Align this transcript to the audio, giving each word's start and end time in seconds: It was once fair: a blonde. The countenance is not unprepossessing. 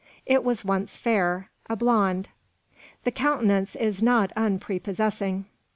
It 0.25 0.43
was 0.43 0.65
once 0.65 0.97
fair: 0.97 1.51
a 1.69 1.75
blonde. 1.75 2.29
The 3.03 3.11
countenance 3.11 3.75
is 3.75 4.01
not 4.01 4.31
unprepossessing. 4.35 5.45